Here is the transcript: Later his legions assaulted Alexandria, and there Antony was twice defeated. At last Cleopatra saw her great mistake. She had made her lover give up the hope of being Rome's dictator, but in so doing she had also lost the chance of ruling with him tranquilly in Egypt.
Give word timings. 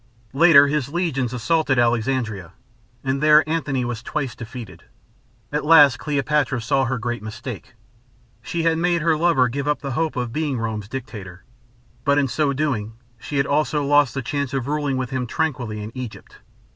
Later 0.33 0.65
his 0.65 0.89
legions 0.89 1.31
assaulted 1.31 1.77
Alexandria, 1.77 2.53
and 3.03 3.21
there 3.21 3.47
Antony 3.47 3.85
was 3.85 4.01
twice 4.01 4.33
defeated. 4.35 4.85
At 5.51 5.63
last 5.63 5.99
Cleopatra 5.99 6.59
saw 6.59 6.85
her 6.85 6.97
great 6.97 7.21
mistake. 7.21 7.75
She 8.41 8.63
had 8.63 8.79
made 8.79 9.03
her 9.03 9.15
lover 9.15 9.47
give 9.47 9.67
up 9.67 9.81
the 9.81 9.91
hope 9.91 10.15
of 10.15 10.33
being 10.33 10.57
Rome's 10.57 10.89
dictator, 10.89 11.43
but 12.03 12.17
in 12.17 12.27
so 12.27 12.51
doing 12.51 12.93
she 13.19 13.37
had 13.37 13.45
also 13.45 13.85
lost 13.85 14.15
the 14.15 14.23
chance 14.23 14.55
of 14.55 14.65
ruling 14.65 14.97
with 14.97 15.11
him 15.11 15.27
tranquilly 15.27 15.83
in 15.83 15.91
Egypt. 15.93 16.39